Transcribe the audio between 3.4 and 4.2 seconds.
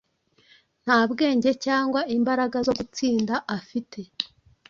afite;